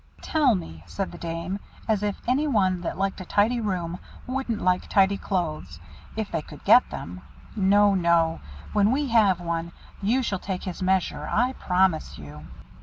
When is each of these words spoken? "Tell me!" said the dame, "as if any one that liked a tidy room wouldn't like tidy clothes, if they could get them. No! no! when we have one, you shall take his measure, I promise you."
"Tell 0.23 0.55
me!" 0.55 0.81
said 0.87 1.11
the 1.11 1.19
dame, 1.19 1.59
"as 1.87 2.01
if 2.01 2.19
any 2.27 2.47
one 2.47 2.81
that 2.81 2.97
liked 2.97 3.21
a 3.21 3.25
tidy 3.25 3.61
room 3.61 3.99
wouldn't 4.25 4.59
like 4.59 4.89
tidy 4.89 5.15
clothes, 5.15 5.79
if 6.15 6.31
they 6.31 6.41
could 6.41 6.63
get 6.63 6.89
them. 6.89 7.21
No! 7.55 7.93
no! 7.93 8.39
when 8.73 8.89
we 8.89 9.09
have 9.09 9.39
one, 9.39 9.73
you 10.01 10.23
shall 10.23 10.39
take 10.39 10.63
his 10.63 10.81
measure, 10.81 11.29
I 11.31 11.53
promise 11.53 12.17
you." 12.17 12.47